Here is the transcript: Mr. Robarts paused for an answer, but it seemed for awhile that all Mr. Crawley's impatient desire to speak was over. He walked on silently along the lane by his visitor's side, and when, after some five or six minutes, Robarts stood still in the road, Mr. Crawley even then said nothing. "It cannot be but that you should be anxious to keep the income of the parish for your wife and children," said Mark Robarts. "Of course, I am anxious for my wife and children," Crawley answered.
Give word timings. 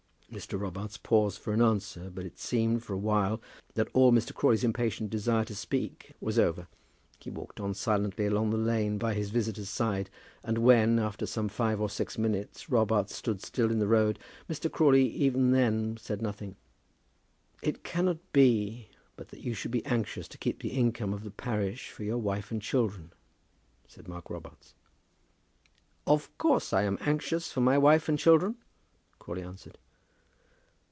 Mr. 0.31 0.57
Robarts 0.57 0.97
paused 0.97 1.37
for 1.39 1.51
an 1.51 1.61
answer, 1.61 2.09
but 2.09 2.25
it 2.25 2.39
seemed 2.39 2.81
for 2.81 2.93
awhile 2.93 3.41
that 3.73 3.89
all 3.91 4.13
Mr. 4.13 4.33
Crawley's 4.33 4.63
impatient 4.63 5.09
desire 5.09 5.43
to 5.43 5.53
speak 5.53 6.13
was 6.21 6.39
over. 6.39 6.69
He 7.19 7.29
walked 7.29 7.59
on 7.59 7.73
silently 7.73 8.27
along 8.27 8.51
the 8.51 8.55
lane 8.57 8.97
by 8.97 9.13
his 9.13 9.29
visitor's 9.29 9.67
side, 9.69 10.09
and 10.41 10.59
when, 10.59 10.99
after 10.99 11.25
some 11.25 11.49
five 11.49 11.81
or 11.81 11.89
six 11.89 12.17
minutes, 12.17 12.69
Robarts 12.69 13.13
stood 13.13 13.43
still 13.43 13.69
in 13.73 13.79
the 13.79 13.89
road, 13.89 14.19
Mr. 14.49 14.71
Crawley 14.71 15.05
even 15.05 15.51
then 15.51 15.97
said 15.99 16.21
nothing. 16.21 16.55
"It 17.61 17.83
cannot 17.83 18.19
be 18.31 18.87
but 19.17 19.27
that 19.31 19.41
you 19.41 19.53
should 19.53 19.71
be 19.71 19.85
anxious 19.85 20.29
to 20.29 20.37
keep 20.37 20.61
the 20.61 20.69
income 20.79 21.13
of 21.13 21.25
the 21.25 21.31
parish 21.31 21.89
for 21.89 22.05
your 22.05 22.17
wife 22.19 22.51
and 22.51 22.61
children," 22.61 23.11
said 23.85 24.07
Mark 24.07 24.29
Robarts. 24.29 24.75
"Of 26.07 26.29
course, 26.37 26.71
I 26.71 26.83
am 26.83 26.97
anxious 27.01 27.51
for 27.51 27.59
my 27.59 27.77
wife 27.77 28.07
and 28.07 28.17
children," 28.17 28.55
Crawley 29.19 29.43
answered. 29.43 29.77